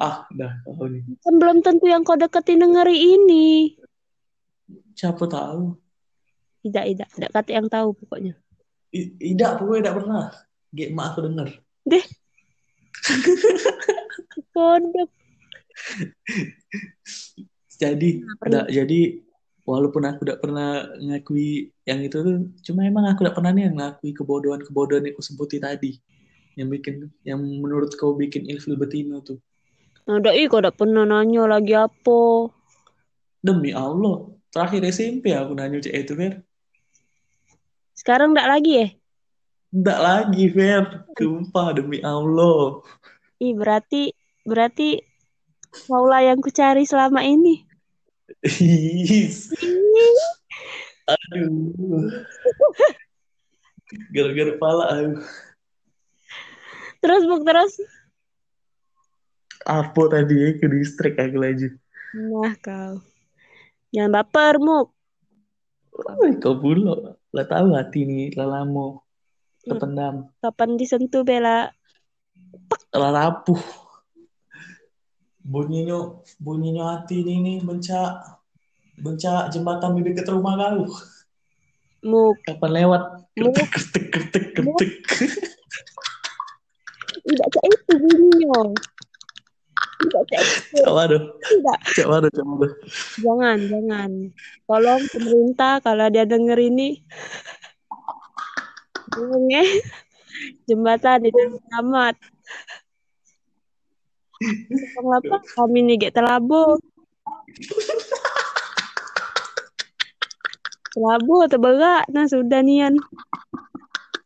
Ah, 0.00 0.24
dah 0.32 0.64
tahu 0.64 0.88
nih. 0.88 1.04
Kan 1.20 1.36
belum 1.36 1.60
tentu 1.60 1.92
yang 1.92 2.08
kau 2.08 2.16
deketin 2.16 2.64
dengeri 2.64 3.20
ini. 3.20 3.76
Siapa 4.96 5.28
tahu? 5.28 5.85
Tidak, 6.66 6.82
tidak, 6.82 7.08
tidak 7.14 7.30
kata 7.30 7.50
yang 7.54 7.70
tahu 7.70 7.94
pokoknya. 7.94 8.34
Tidak, 8.90 9.50
pokoknya 9.62 9.80
tidak 9.86 9.96
pernah. 10.02 10.24
Gak 10.74 10.90
mak 10.90 11.06
aku 11.14 11.20
denger. 11.30 11.48
Deh. 11.86 12.04
Kodok. 14.54 15.10
Jadi, 17.76 18.24
nggak- 18.24 18.70
jadi 18.72 19.00
walaupun 19.62 20.02
aku 20.08 20.24
tidak 20.24 20.40
pernah 20.40 20.90
ngakui 20.96 21.70
yang 21.84 22.00
itu 22.00 22.16
tuh, 22.22 22.50
cuma 22.64 22.86
emang 22.86 23.10
aku 23.10 23.26
tidak 23.26 23.36
pernah 23.36 23.52
nih 23.52 23.68
yang 23.68 23.76
ngakui 23.76 24.10
kebodohan-kebodohan 24.16 25.04
yang 25.04 25.14
aku 25.14 25.22
sebutin 25.22 25.62
tadi. 25.62 25.98
Yang 26.56 26.68
bikin, 26.80 26.94
yang 27.20 27.38
menurut 27.42 27.92
kau 28.00 28.16
bikin 28.16 28.48
ilfil 28.48 28.80
betina 28.80 29.20
tuh. 29.20 29.36
Nah, 30.08 30.22
dak 30.22 30.38
ih 30.38 30.48
kau 30.48 30.62
dak 30.62 30.78
pernah 30.78 31.04
nanya 31.04 31.44
lagi 31.44 31.76
apa. 31.76 32.48
Demi 33.44 33.76
Allah, 33.76 34.32
terakhir 34.48 34.80
SMP 34.88 35.36
aku 35.36 35.52
nanya 35.52 35.82
cek 35.82 35.94
itu, 35.94 36.14
Fer. 36.16 36.45
Sekarang 37.96 38.36
dak 38.36 38.46
lagi 38.46 38.72
ya? 38.76 38.88
Nggak 39.72 40.00
lagi, 40.04 40.44
Fer. 40.52 40.84
Sumpah, 41.16 41.72
demi 41.72 42.04
Allah. 42.04 42.84
Ih, 43.40 43.56
berarti 43.56 44.12
berarti 44.44 45.00
kaulah 45.88 46.22
yang 46.22 46.38
kucari 46.44 46.84
selama 46.84 47.24
ini. 47.24 47.64
Aduh. 51.08 52.12
Gara-gara 54.12 54.52
pala 54.60 54.84
aku. 54.92 55.24
Terus 57.00 57.22
buk 57.24 57.42
terus. 57.48 57.72
Apa 59.66 60.02
tadi 60.12 60.34
ya, 60.36 60.48
ke 60.58 60.66
distrik 60.70 61.18
aku 61.18 61.38
lagi. 61.42 61.68
Nah, 62.14 62.54
kau. 62.62 63.02
Jangan 63.90 64.12
baper, 64.14 64.62
Muk. 64.62 64.94
Kau 66.42 66.54
pula. 66.60 67.18
Lah 67.36 67.44
tahu 67.44 67.76
hati 67.76 68.08
nih, 68.08 68.32
lelamo. 68.32 69.04
Terpendam. 69.60 70.32
Kapan 70.40 70.80
disentuh 70.80 71.20
Bella? 71.20 71.68
Lah 72.96 73.12
rapuh. 73.12 73.60
Bunyinya, 75.44 76.16
bunyinya 76.40 76.96
hati 76.96 77.20
ini 77.20 77.44
nih, 77.44 77.56
bencak. 77.60 78.40
Bencak 78.96 79.52
jembatan 79.52 80.00
di 80.00 80.08
dekat 80.08 80.32
rumah 80.32 80.56
kau. 80.56 80.88
Muk. 82.08 82.40
Kapan 82.48 82.72
lewat? 82.72 83.02
Muk. 83.36 83.52
Ketek, 83.52 83.68
ketek, 83.68 84.04
ketek, 84.16 84.44
ketek. 84.56 84.90
Tidak 87.20 87.48
cak 87.52 87.64
itu 87.68 87.92
bunyinya. 88.00 88.72
Cak 90.06 90.92
waduh, 90.92 91.22
Tidak. 91.42 91.78
cak 91.98 92.06
waduh, 92.06 92.30
cak 92.30 92.46
waduh. 92.46 92.72
Jangan, 93.18 93.58
jangan. 93.66 94.10
Tolong 94.66 95.02
pemerintah 95.10 95.72
kalau 95.82 96.06
dia 96.12 96.24
denger 96.24 96.58
ini. 96.58 97.02
Tolong 99.10 99.46
ya. 99.50 99.64
Jembatan 100.68 101.26
itu 101.26 101.40
selamat. 101.66 102.14
Kenapa 104.92 105.36
kami 105.56 105.78
nih 105.86 105.94
gak 106.06 106.14
terlabur? 106.20 106.76
Terlabur 110.92 111.48
terberak. 111.48 112.04
Nah 112.12 112.26
sudah 112.28 112.60
nian. 112.60 112.94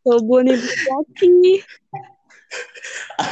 Tubuh 0.03 0.43
nih 0.43 0.59
laki. 0.59 1.63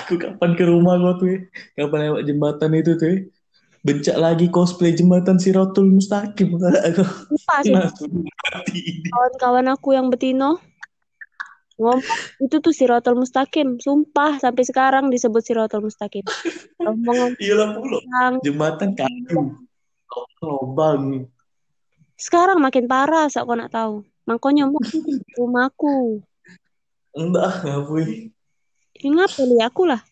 Aku 0.08 0.16
kapan 0.16 0.56
ke 0.56 0.64
rumah 0.64 0.96
kau 0.96 1.20
tuh 1.20 1.28
ya? 1.28 1.38
Kapan 1.76 2.08
lewat 2.08 2.22
jembatan 2.24 2.72
itu 2.72 2.96
tuh 2.96 3.08
ya? 3.12 3.18
Bencak 3.84 4.16
lagi 4.16 4.48
cosplay 4.48 4.96
jembatan 4.96 5.36
Siratul 5.36 5.92
Mustaqim. 5.92 6.56
Kawan-kawan 9.12 9.68
aku 9.68 9.92
yang 9.92 10.08
betino 10.08 10.56
ngomong 11.78 12.02
itu 12.42 12.56
tuh 12.58 12.74
Siratul 12.74 13.14
Mustaqim 13.20 13.78
sumpah 13.78 14.42
sampai 14.42 14.64
sekarang 14.66 15.14
disebut 15.14 15.44
Siratul 15.46 15.86
Mustaqim 15.86 16.26
ngomong 16.82 17.38
Iyalah 17.38 17.78
pula. 17.78 18.02
tentang 18.02 18.32
Jembatan 18.42 18.90
kayu. 18.98 19.54
Lobang. 20.42 21.28
sekarang 22.18 22.58
makin 22.58 22.90
parah 22.90 23.30
sok 23.30 23.46
kau 23.46 23.54
nak 23.54 23.70
tahu 23.70 24.02
makanya 24.26 24.66
mau 24.66 24.80
rumahku 25.38 26.24
Enggak, 27.18 27.66
ngapui. 27.66 28.30
Ingat 29.02 29.30
pilih 29.34 29.62
aku 29.62 29.84
lah 29.86 30.02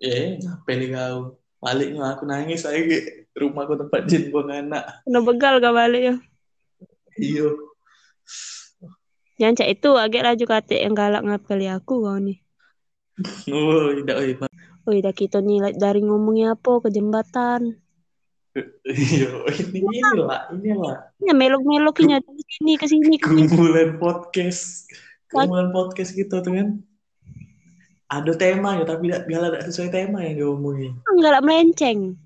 Eh, 0.00 0.40
ngapain 0.40 0.80
kau? 0.88 1.36
Balik 1.60 1.92
aku 1.92 2.24
nangis 2.24 2.64
saya 2.64 2.80
rumahku 3.36 3.76
tempat 3.76 4.08
jin 4.08 4.32
buang 4.32 4.48
anak. 4.48 5.04
kena 5.04 5.20
begal 5.20 5.60
gak 5.60 5.76
balik 5.76 6.02
ya 6.02 6.14
Iyo. 7.20 7.52
jangan 9.36 9.60
cak 9.60 9.68
itu 9.68 9.90
agak 9.92 10.24
laju 10.24 10.44
kate 10.48 10.80
yang 10.80 10.96
galak 10.96 11.20
ngapeli 11.20 11.68
aku 11.68 12.00
kau 12.00 12.16
nih 12.16 12.40
Oh, 13.52 13.92
tidak, 13.92 14.16
oi. 14.16 14.32
oh 14.88 14.92
dah 14.96 15.12
kita 15.12 15.44
nih 15.44 15.76
dari 15.76 16.00
ngomongnya 16.00 16.56
apa 16.56 16.80
ke 16.80 16.88
jembatan 16.88 17.76
Iyo, 18.84 19.44
ini 19.68 19.84
inilah, 19.84 20.48
inilah 20.50 20.96
ya 21.20 21.32
melok-meloknya 21.36 22.18
dari 22.18 22.42
sini 22.48 22.72
ke 22.74 22.88
sini 22.88 23.14
ke 23.14 23.28
sini 23.28 23.46
kumpulan 23.46 24.00
podcast, 24.00 24.88
kumpulan 25.30 25.70
podcast 25.70 26.10
gitu 26.16 26.40
tuh 26.40 26.50
kan. 26.50 26.68
Ada 28.10 28.32
tema 28.34 28.74
ya, 28.74 28.82
tapi 28.82 29.06
biar 29.06 29.22
tidak 29.46 29.64
sesuai 29.70 29.90
tema 29.94 30.18
yang 30.26 30.34
diomongin. 30.42 30.98
galak 31.22 31.46
melenceng 31.46 32.18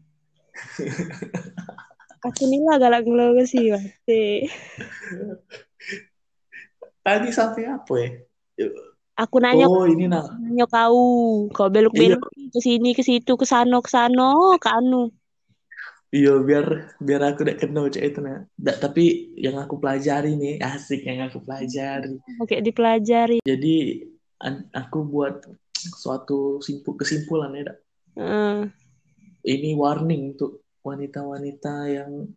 aku 2.24 2.42
nih 2.48 2.60
lah 2.64 2.76
galak 2.80 3.04
ngeluh 3.04 3.44
sih 3.44 3.68
pasti 3.68 4.48
Tadi 7.04 7.28
sampai 7.28 7.62
apa 7.68 7.92
ya? 8.00 8.08
aku 9.14 9.36
nanya 9.44 9.68
Oh, 9.68 9.84
ini 9.84 10.08
nah. 10.08 10.24
nanya 10.40 10.64
kau 10.66 10.96
kau 11.52 11.68
belok-belok 11.68 12.22
ke 12.48 12.60
sini 12.64 12.96
ke 12.96 13.04
situ 13.04 13.36
ke 13.36 13.44
sana 13.44 13.78
ke 13.84 13.90
sana 13.92 14.56
ke 14.56 14.68
anu 14.72 15.12
Iya, 16.14 16.38
biar 16.46 16.94
biar 17.02 17.20
aku 17.34 17.42
tidak 17.42 17.58
kenal 17.60 17.90
cek 17.90 18.04
itu 18.14 18.20
nah. 18.22 18.46
Nggak, 18.54 18.76
tapi 18.78 19.34
yang 19.34 19.58
aku 19.58 19.82
pelajari 19.82 20.38
nih, 20.38 20.62
asik 20.62 21.02
yang 21.04 21.26
aku 21.26 21.42
pelajari. 21.42 22.22
oke 22.38 22.54
dipelajari 22.62 23.42
Jadi 23.42 23.74
aku 24.72 24.98
buat 25.04 25.42
suatu 25.92 26.64
simpul 26.64 26.96
kesimpulan 26.96 27.52
ya, 27.52 27.62
Dak. 27.68 27.78
Heeh. 28.14 28.70
ini 29.44 29.76
warning 29.76 30.32
untuk 30.32 30.64
wanita-wanita 30.80 31.74
yang 31.92 32.32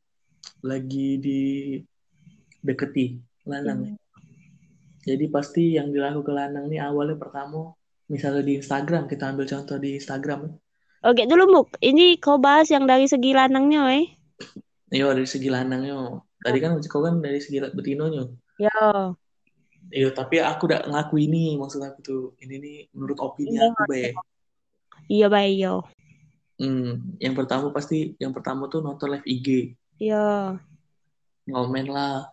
lagi 0.66 1.20
dideketi 1.24 3.22
lanang. 3.48 3.96
Jadi 5.08 5.26
pasti 5.32 5.80
yang 5.80 5.96
dilakukan 5.96 6.36
lanang 6.36 6.68
nih 6.68 6.84
awalnya 6.84 7.16
pertama 7.16 7.72
misalnya 8.12 8.44
di 8.44 8.60
Instagram 8.60 9.08
kita 9.08 9.32
ambil 9.32 9.48
contoh 9.48 9.78
di 9.80 9.96
Instagram. 10.00 10.52
oke 11.06 11.24
dulu 11.30 11.44
muk 11.48 11.68
ini 11.80 12.18
kau 12.20 12.42
bahas 12.42 12.68
yang 12.74 12.84
dari 12.90 13.08
segi 13.08 13.32
lanangnya 13.32 13.88
eh 13.94 14.08
Iya 14.88 15.12
dari 15.12 15.28
segi 15.28 15.52
lanangnya. 15.52 16.24
Tadi 16.40 16.58
kan 16.64 16.80
kau 16.88 17.04
kan 17.04 17.20
dari 17.20 17.44
segi 17.44 17.60
betinonya. 17.60 18.24
ya 18.58 19.12
Iya 19.88 20.12
tapi 20.12 20.44
aku 20.44 20.68
udah 20.68 20.84
ngaku 20.88 21.16
ini 21.24 21.56
maksud 21.56 21.80
aku 21.80 22.00
tuh. 22.04 22.24
Ini 22.44 22.56
nih 22.60 22.78
menurut 22.92 23.18
opini 23.24 23.56
Iya, 23.56 23.72
aku 23.72 23.82
be. 23.88 24.04
iya 25.08 25.28
baik 25.32 25.56
yo. 25.56 25.76
Hmm, 26.58 27.16
yang 27.22 27.38
pertama 27.38 27.70
pasti 27.70 28.18
yang 28.18 28.34
pertama 28.34 28.66
tuh 28.68 28.82
nonton 28.82 29.14
live 29.14 29.28
IG. 29.28 29.78
yo 30.02 30.58
ngomen 31.48 31.88
lah. 31.88 32.28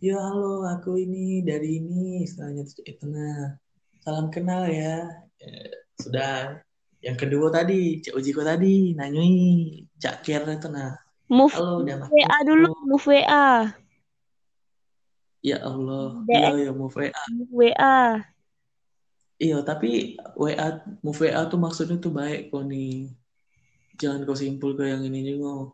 Ya 0.00 0.16
halo 0.16 0.64
aku 0.68 0.96
ini 0.96 1.44
dari 1.44 1.80
ini 1.80 2.24
istilahnya 2.24 2.64
itu 2.64 3.04
nah 3.08 3.56
salam 4.04 4.28
kenal 4.28 4.68
ya. 4.68 5.08
Ya, 5.40 5.60
sudah. 6.00 6.60
Yang 7.00 7.16
kedua 7.24 7.48
tadi 7.48 8.04
cak 8.04 8.12
Ujiko 8.12 8.44
tadi 8.44 8.92
nanyoi 8.92 9.32
cak 9.96 10.20
Kier 10.20 10.44
itu 10.44 10.68
nah 10.68 11.00
Move 11.30 11.54
Halo, 11.54 11.86
udah 11.86 12.10
WA 12.10 12.38
dulu, 12.42 12.74
move 12.90 13.06
WA. 13.06 13.70
Ya 15.40 15.56
Allah, 15.64 16.20
DM. 16.28 16.36
iya 16.36 16.50
ya 16.68 16.72
move 16.76 16.92
WA. 16.92 17.24
WA. 17.48 18.00
Iya, 19.40 19.64
tapi 19.64 20.20
WA 20.36 20.84
move 21.00 21.20
WA 21.24 21.40
tuh 21.48 21.56
maksudnya 21.56 21.96
tuh 21.96 22.12
baik 22.12 22.52
kok 22.52 22.60
nih. 22.68 23.08
Jangan 23.96 24.28
kau 24.28 24.36
simpul 24.36 24.76
ke 24.76 24.84
yang 24.84 25.00
ini 25.00 25.24
juga. 25.24 25.72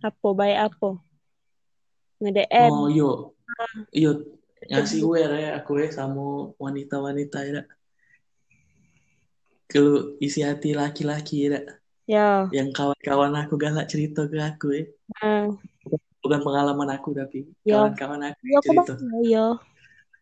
Apa 0.00 0.28
baik 0.32 0.58
apa? 0.72 0.90
Nge-DM. 2.24 2.72
Oh, 2.72 2.88
yo. 2.88 3.36
Yo 3.92 4.24
ngasih 4.64 5.04
aware 5.04 5.36
ya 5.36 5.50
aku 5.60 5.76
ya 5.84 5.92
sama 5.92 6.56
wanita-wanita 6.56 7.44
ya. 7.44 7.62
Kalau 9.68 10.16
isi 10.16 10.40
hati 10.40 10.72
laki-laki 10.72 11.52
ya. 11.52 11.60
Ya. 12.08 12.48
Yang 12.52 12.72
kawan-kawan 12.72 13.36
aku 13.36 13.60
galak 13.60 13.92
cerita 13.92 14.24
ke 14.24 14.40
aku 14.40 14.68
ya. 14.72 14.84
Nah. 15.20 15.52
Bukan 16.24 16.40
pengalaman 16.40 16.88
aku 16.88 17.12
tapi 17.12 17.44
Ya. 17.68 17.84
kawan-kawan 17.84 18.32
aku 18.32 18.40
Ya, 18.40 18.48
yang 18.48 18.62
cerita. 18.64 18.92
kebayang 18.96 19.24
ya. 19.28 19.46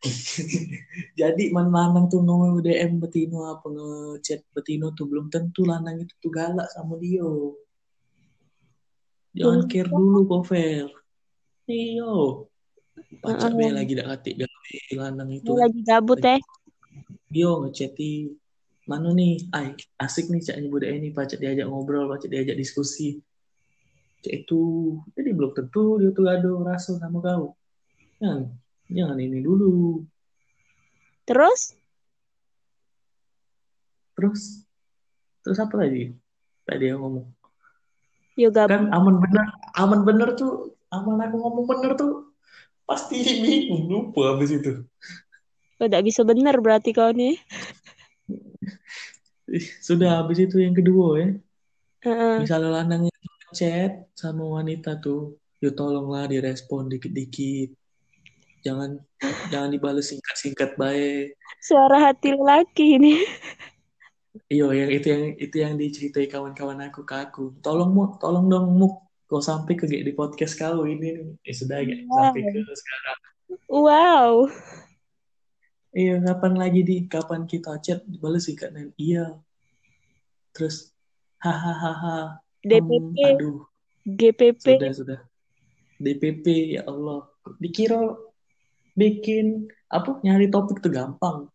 Jadi 1.14 1.54
man 1.54 1.71
lanang 1.71 2.11
tuh 2.11 2.26
nge 2.26 2.59
DM 2.66 2.99
betino 2.99 3.47
apa 3.47 3.71
ngechat 3.71 4.42
betino 4.50 4.90
tuh 4.99 5.06
belum 5.06 5.30
tentu 5.30 5.62
lanang 5.62 6.02
itu 6.02 6.11
tuh 6.18 6.35
galak 6.35 6.66
sama 6.75 6.99
dia. 6.99 7.23
Jangan 9.38 9.71
care 9.71 9.87
dulu 9.87 10.26
kok 10.26 10.42
Fer. 10.50 10.90
Iyo. 11.71 12.50
Be 13.23 13.30
Heeh. 13.30 13.71
lagi 13.71 13.92
dak 13.94 14.09
katik 14.11 14.35
gawe 14.42 14.75
lanang 15.06 15.30
itu. 15.38 15.54
Dia 15.54 15.71
lagi 15.71 15.80
gabut 15.87 16.21
eh. 16.26 16.42
Yo 17.30 17.62
ngechati 17.62 18.35
mana 18.90 19.14
nih? 19.14 19.38
Ay, 19.54 19.78
asik 20.02 20.26
nih 20.28 20.42
cak 20.42 20.59
nyebut 20.59 20.82
ini 20.82 21.14
pacak 21.14 21.38
diajak 21.38 21.71
ngobrol, 21.71 22.11
pacak 22.11 22.26
diajak 22.28 22.59
diskusi. 22.59 23.23
Itu 24.23 24.61
jadi 25.19 25.35
belum 25.35 25.52
tentu 25.55 25.99
dia 25.99 26.14
tuh 26.14 26.26
ada 26.31 26.50
rasa 26.62 26.95
sama 27.02 27.19
kau. 27.19 27.59
Jangan, 28.23 28.55
jangan 28.87 29.19
ini 29.19 29.43
dulu. 29.43 30.07
Terus? 31.26 31.75
Terus 34.14 34.62
terus 35.43 35.59
apa 35.59 35.75
lagi? 35.75 36.14
Tadi 36.62 36.85
yang 36.87 37.02
ngomong. 37.02 37.26
Yo 38.38 38.49
gabut. 38.55 38.71
Kan 38.71 38.88
aman 38.95 39.19
bener, 39.19 39.47
aman 39.75 40.00
bener 40.07 40.29
tuh, 40.38 40.73
aman 40.95 41.19
aku 41.26 41.37
ngomong 41.37 41.67
bener 41.67 41.93
tuh 41.99 42.33
pasti 42.87 43.19
bingung 43.43 43.91
lupa 43.91 44.37
habis 44.37 44.55
itu. 44.55 44.87
Oh, 45.83 45.91
tidak 45.91 46.07
bisa 46.07 46.23
benar 46.23 46.62
berarti 46.62 46.95
kau 46.95 47.11
nih. 47.11 47.35
Ih, 49.50 49.67
Sudah 49.83 50.23
habis 50.23 50.38
itu 50.38 50.62
yang 50.62 50.79
kedua 50.79 51.19
ya. 51.19 51.29
Heeh. 52.07 52.37
Misalnya 52.47 52.71
lanang 52.83 53.11
yang 53.11 53.12
chat 53.52 54.09
sama 54.16 54.61
wanita 54.61 54.99
tuh, 54.99 55.38
yuk 55.62 55.76
tolonglah 55.78 56.26
direspon 56.26 56.90
dikit-dikit. 56.90 57.76
Jangan 58.62 58.99
jangan 59.50 59.71
dibales 59.71 60.11
singkat-singkat 60.11 60.75
baik. 60.78 61.38
Suara 61.62 62.11
hati 62.11 62.35
lelaki 62.35 62.99
ini. 62.99 63.14
Iyo, 64.49 64.73
yang 64.73 64.88
itu 64.88 65.06
yang 65.12 65.25
itu 65.37 65.56
yang 65.61 65.75
diceritai 65.76 66.25
kawan-kawan 66.25 66.80
aku 66.88 67.04
ke 67.04 67.14
aku. 67.14 67.52
Tolong 67.61 67.92
mu, 67.92 68.16
tolong 68.16 68.49
dong 68.49 68.73
mu, 68.75 68.88
kau 69.28 69.44
sampai 69.44 69.76
ke 69.76 69.85
di 69.85 70.12
podcast 70.16 70.56
kau 70.56 70.88
ini. 70.88 71.37
Eh, 71.44 71.52
sudah 71.52 71.85
ya, 71.85 72.00
sampai 72.09 72.40
ke 72.40 72.61
sekarang. 72.64 73.18
Wow. 73.68 74.49
Iya, 75.92 76.25
kapan 76.25 76.54
lagi 76.56 76.80
di 76.80 76.97
kapan 77.04 77.44
kita 77.44 77.76
chat 77.85 78.00
dibales 78.09 78.49
singkat 78.49 78.73
dan 78.73 78.97
iya. 78.97 79.37
Terus 80.56 80.92
hahaha. 81.37 82.41
DPP, 82.62 83.16
Hmm, 83.19 83.37
aduh, 83.37 83.59
GPP. 84.07 84.64
sudah 84.78 84.92
sudah. 84.95 85.21
DPP 85.99 86.47
ya 86.79 86.83
Allah. 86.87 87.27
Dikira 87.59 87.98
bikin 88.94 89.66
apa 89.90 90.18
nyari 90.22 90.46
topik 90.51 90.79
tuh 90.79 90.90
gampang. 90.90 91.51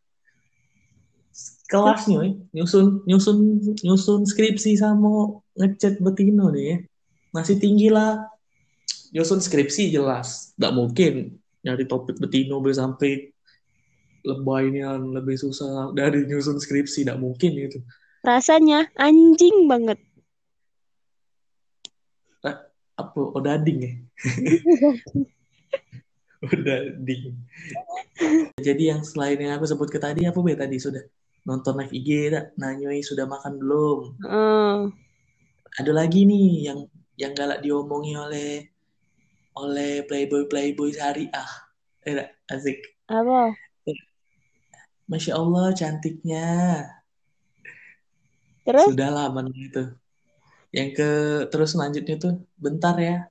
Kelasnya 1.68 2.34
nyusun 2.56 3.04
nyusun 3.04 3.38
nyusun 3.84 4.22
skripsi 4.24 4.80
sama 4.80 5.36
ngechat 5.60 6.00
betino 6.00 6.48
nih 6.52 6.64
ya. 6.64 6.78
Masih 7.36 7.60
tinggi 7.60 7.92
lah. 7.92 8.24
Nyusun 9.12 9.44
skripsi 9.44 9.92
jelas. 9.92 10.56
Nggak 10.56 10.74
mungkin 10.76 11.14
nyari 11.64 11.84
topik 11.84 12.20
betino 12.24 12.64
bisa 12.64 12.88
sampai 12.88 13.32
lebaynya 14.24 14.96
lebih 14.96 15.36
susah 15.36 15.92
dari 15.92 16.24
nyusun 16.24 16.60
skripsi. 16.60 17.04
Nggak 17.04 17.20
mungkin 17.20 17.52
gitu. 17.56 17.80
Rasanya 18.24 18.88
anjing 18.96 19.68
banget. 19.68 20.00
Apa? 22.98 23.22
Odading 23.38 23.78
ya? 23.80 23.94
Odading. 26.52 27.34
Jadi 28.58 28.84
yang 28.90 29.02
selain 29.06 29.38
yang 29.38 29.58
aku 29.58 29.70
sebut 29.70 29.90
ke 29.90 30.02
tadi 30.02 30.26
apa 30.26 30.38
be 30.42 30.58
tadi 30.58 30.82
sudah 30.82 31.02
nonton 31.46 31.78
live 31.78 31.94
IG 31.94 32.34
tak? 32.34 32.46
Nanyoi 32.58 33.06
sudah 33.06 33.30
makan 33.30 33.62
belum? 33.62 34.00
Heeh. 34.22 34.76
Ada 35.78 35.92
lagi 35.94 36.26
nih 36.26 36.74
yang 36.74 36.80
yang 37.18 37.34
galak 37.38 37.62
diomongi 37.62 38.18
oleh 38.18 38.66
oleh 39.58 40.06
playboy 40.06 40.46
playboy 40.50 40.94
syariah. 40.94 41.50
Eh, 42.06 42.26
asik. 42.50 42.82
apa? 43.10 43.54
Masya 45.08 45.40
Allah 45.40 45.72
cantiknya. 45.72 46.48
Terus? 48.68 48.92
Sudah 48.92 49.10
lah 49.10 49.24
aman 49.32 49.48
gitu. 49.56 49.96
Yang 50.78 50.90
ke 50.94 51.10
terus 51.50 51.74
selanjutnya 51.74 52.16
tuh 52.22 52.34
bentar 52.62 52.94
ya. 53.02 53.26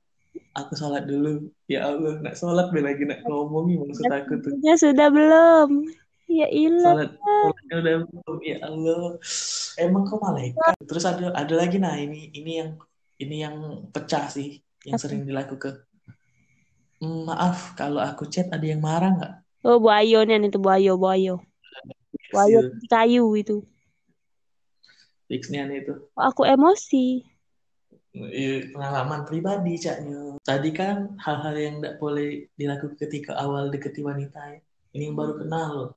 Aku 0.51 0.75
sholat 0.75 1.07
dulu. 1.07 1.47
Ya 1.71 1.87
Allah, 1.87 2.19
nak 2.19 2.35
sholat 2.35 2.67
be 2.75 2.83
lagi 2.83 3.07
nak 3.07 3.23
ngomongi 3.23 3.79
maksud 3.79 4.11
aku 4.11 4.33
tuh. 4.43 4.51
Ya 4.59 4.75
sudah 4.75 5.07
belum? 5.07 5.87
Ya 6.27 6.47
ilah. 6.51 7.07
Sholat, 7.07 7.09
sholatnya 7.15 7.75
udah 7.79 7.93
belum. 8.03 8.37
Ya 8.43 8.57
Allah. 8.67 9.03
Emang 9.79 10.03
kau 10.03 10.19
malaikat. 10.19 10.75
Terus 10.83 11.07
ada 11.07 11.31
ada 11.31 11.53
lagi 11.55 11.79
nah 11.79 11.95
ini 11.95 12.35
ini 12.35 12.51
yang 12.59 12.69
ini 13.15 13.35
yang 13.47 13.55
pecah 13.95 14.27
sih 14.27 14.59
yang 14.83 14.99
sering 14.99 15.23
dilakukan. 15.23 15.87
"Hmm, 16.99 17.29
Maaf 17.31 17.77
kalau 17.79 18.03
aku 18.03 18.27
chat 18.27 18.51
ada 18.51 18.65
yang 18.65 18.83
marah 18.83 19.13
nggak? 19.13 19.33
Oh, 19.63 19.77
Bu 19.79 19.87
Ayo 19.93 20.25
nih 20.27 20.41
itu 20.43 20.59
Bu 20.59 20.69
Ayo, 20.73 20.99
Bu 20.99 21.07
Ayo. 21.13 21.39
Bu 22.33 22.37
Ayo 22.43 22.59
Fix 22.75 22.91
kayu 22.91 23.23
itu. 23.37 23.57
Fixnya 25.27 25.67
itu. 25.69 25.93
Aku 26.15 26.47
emosi. 26.47 27.36
Iya, 28.25 28.73
pengalaman 28.73 29.21
pribadi 29.29 29.77
caknya. 29.77 30.41
Tadi 30.41 30.69
kan 30.73 31.19
hal-hal 31.21 31.55
yang 31.55 31.75
tidak 31.79 31.95
boleh 32.01 32.49
dilakukan 32.57 32.97
ketika 32.97 33.37
awal 33.37 33.69
deketi 33.69 34.01
wanita 34.01 34.57
ya. 34.57 34.59
Ini 34.97 35.13
yang 35.13 35.17
baru 35.17 35.33
kenal 35.37 35.69
loh. 35.69 35.91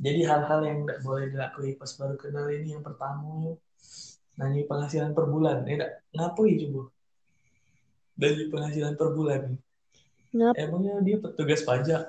Jadi 0.00 0.20
hal-hal 0.24 0.60
yang 0.64 0.78
tidak 0.84 1.00
boleh 1.04 1.24
dilakukan 1.28 1.76
pas 1.76 1.92
baru 2.00 2.16
kenal 2.16 2.46
ini 2.48 2.76
yang 2.76 2.84
pertama 2.84 3.56
nanya 4.36 4.62
penghasilan 4.68 5.12
per 5.12 5.26
bulan. 5.28 5.64
Eh, 5.68 5.76
enggak, 5.76 5.92
ngapain 6.12 6.54
coba? 6.64 6.82
Dari 8.16 8.42
penghasilan 8.48 8.94
per 8.96 9.08
bulan. 9.12 9.42
Ngap? 10.36 10.54
Emangnya 10.56 10.94
dia 11.04 11.16
petugas 11.20 11.64
pajak? 11.64 12.02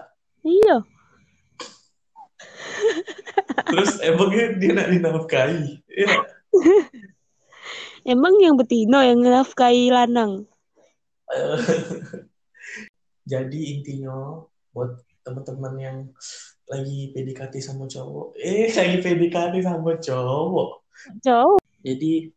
Iya. 0.43 0.84
Terus 3.67 3.91
emangnya 4.04 4.45
dia 4.60 4.71
nak 4.76 4.88
dinafkahi? 4.91 5.63
Iya. 5.91 6.17
Emang 8.07 8.39
yang 8.39 8.55
betino 8.55 9.03
yang 9.03 9.19
nafkahi 9.19 9.91
lanang. 9.91 10.47
Jadi 13.27 13.59
intinya 13.75 14.39
buat 14.71 15.03
teman-teman 15.27 15.73
yang 15.75 15.97
lagi 16.71 17.11
PDKT 17.11 17.59
sama 17.59 17.83
cowok, 17.83 18.39
eh 18.39 18.71
lagi 18.79 19.03
PDKT 19.03 19.59
sama 19.59 19.99
cowok. 19.99 20.87
Cowok. 21.19 21.59
Jadi 21.83 22.31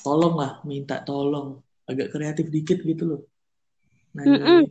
tolong 0.00 0.40
lah, 0.40 0.64
minta 0.64 1.04
tolong, 1.04 1.60
agak 1.84 2.16
kreatif 2.16 2.48
dikit 2.48 2.80
gitu 2.80 3.04
loh. 3.04 3.20
Nanya 4.16 4.40
Mm-mm. 4.40 4.64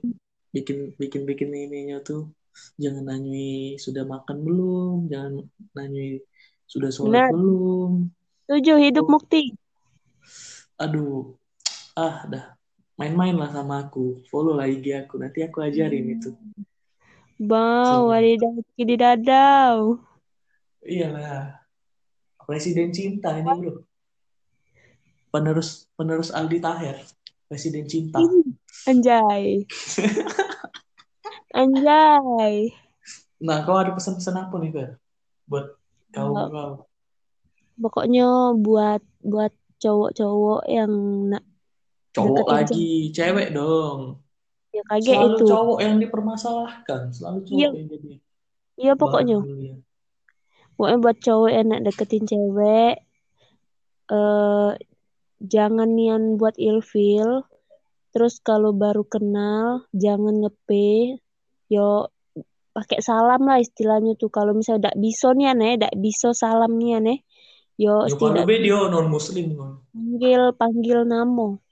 bikin 0.50 0.98
bikin 0.98 1.30
bikin 1.30 1.54
ininya 1.54 2.02
tuh, 2.02 2.34
jangan 2.82 3.06
nanyui 3.06 3.78
sudah 3.78 4.02
makan 4.02 4.42
belum, 4.42 4.98
jangan 5.14 5.46
nanyui 5.78 6.26
sudah 6.66 6.90
sholat 6.90 7.30
Benar. 7.30 7.38
belum. 7.38 7.92
Tujuh 8.50 8.78
hidup 8.82 9.06
mukti. 9.06 9.54
Aduh, 10.80 11.36
ah 11.94 12.24
dah 12.24 12.56
main-main 12.96 13.36
lah 13.36 13.52
sama 13.52 13.84
aku, 13.84 14.24
follow 14.32 14.56
lah 14.56 14.68
IG 14.68 14.96
aku, 14.96 15.20
nanti 15.20 15.44
aku 15.44 15.60
ajarin 15.60 16.20
itu. 16.20 16.32
Bau, 17.40 18.08
Sini. 18.08 18.12
wadidaw, 18.12 18.54
kididadaw. 18.76 19.78
Iyalah, 20.84 21.60
presiden 22.44 22.92
cinta 22.92 23.36
ini 23.36 23.48
bro. 23.48 23.84
Penerus 25.30 25.88
penerus 26.00 26.32
Aldi 26.32 26.60
Taher, 26.60 27.04
presiden 27.48 27.84
cinta. 27.88 28.20
Anjay. 28.88 29.68
Anjay. 31.60 32.72
Nah, 33.40 33.64
kau 33.64 33.80
ada 33.80 33.92
pesan-pesan 33.96 34.36
apa 34.36 34.56
nih 34.60 34.72
Fer? 34.72 34.90
Buat 35.48 35.76
kaum 36.12 36.36
Oh. 36.36 36.48
kau? 36.48 36.72
Pokoknya 37.80 38.52
buat 38.60 39.00
buat 39.24 39.56
cowok-cowok 39.80 40.64
yang 40.68 40.92
nak 41.32 41.44
Cowok 42.10 42.48
lagi, 42.50 43.14
cewek 43.14 43.54
dong. 43.54 44.18
ya 44.70 44.82
kaget 44.86 45.14
Selalu 45.18 45.38
itu. 45.38 45.46
cowok 45.46 45.78
yang 45.82 45.96
dipermasalahkan, 45.98 47.02
selalu 47.10 47.38
cowok 47.46 47.58
Iya. 47.58 47.70
yang 47.74 47.88
jadi 47.90 48.12
Iya 48.80 48.94
pokoknya. 48.96 49.38
ya. 49.44 49.76
Pokoknya 50.74 50.98
buat 51.04 51.18
cowok 51.20 51.50
yang 51.52 51.68
nak 51.70 51.82
deketin 51.84 52.24
cewek, 52.24 52.96
eh 54.10 54.72
jangan 55.44 55.90
nian 55.92 56.40
buat 56.40 56.56
ilfil. 56.56 57.44
Terus 58.10 58.42
kalau 58.42 58.72
baru 58.74 59.04
kenal, 59.06 59.86
jangan 59.94 60.42
ngepe. 60.42 61.20
Yo 61.70 62.10
pakai 62.74 63.04
salam 63.04 63.44
lah 63.46 63.60
istilahnya 63.60 64.16
tuh. 64.16 64.32
Kalau 64.34 64.56
misalnya 64.56 64.90
dak 64.90 64.98
bisa 64.98 65.36
nih 65.36 65.52
aneh, 65.54 65.74
dak 65.78 65.94
bisa 66.00 66.32
salam 66.34 66.80
nih 66.80 66.98
aneh. 67.04 67.20
Yo 67.80 68.04
setidak 68.12 68.44
dia 68.44 68.76
non 68.92 69.08
muslim 69.08 69.56
panggil 69.96 70.42
panggil 70.60 71.00
namo. 71.08 71.64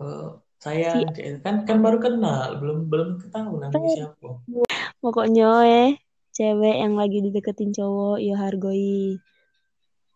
Eh, 0.00 0.28
sayang, 0.64 1.12
kayak- 1.12 1.44
kan 1.44 1.68
kan 1.68 1.84
baru 1.84 2.00
kenal, 2.00 2.56
belum 2.56 2.88
belum 2.88 3.08
ketahui 3.20 3.60
namanya 3.60 3.88
siapa. 3.92 4.40
Pokoknya 5.04 5.50
eh 5.68 5.90
cewek 6.32 6.76
yang 6.80 6.96
lagi 6.96 7.20
dideketin 7.20 7.76
cowok 7.76 8.16
yo 8.24 8.32
hargoi. 8.40 9.20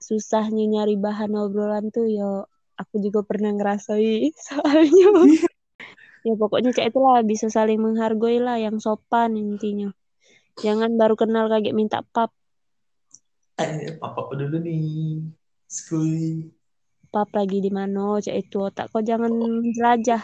Susahnya 0.00 0.64
nyari 0.64 0.96
bahan 0.96 1.36
obrolan 1.36 1.92
tuh 1.92 2.08
yo 2.08 2.48
aku 2.80 3.04
juga 3.04 3.20
pernah 3.20 3.52
ngerasai 3.52 4.32
soalnya. 4.48 5.08
ya 6.26 6.32
pokoknya 6.32 6.72
kayak 6.72 6.96
itulah 6.96 7.20
bisa 7.20 7.52
saling 7.52 7.76
menghargai 7.76 8.40
lah 8.40 8.56
yang 8.56 8.80
sopan 8.80 9.36
intinya. 9.36 9.92
Jangan 10.64 10.96
baru 10.96 11.12
kenal 11.12 11.52
kaget 11.52 11.76
minta 11.76 12.00
pap. 12.08 12.32
Eh, 13.60 14.00
papa 14.00 14.32
dulu 14.32 14.56
nih. 14.56 15.20
Skuy. 15.68 16.48
Pap 17.12 17.28
lagi 17.34 17.58
di 17.60 17.68
mana 17.68 18.16
cek 18.22 18.36
itu 18.38 18.56
otak 18.62 18.88
kau 18.88 19.02
jangan 19.02 19.32
jelajah. 19.76 20.22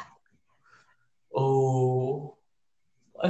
Oh, 1.37 2.36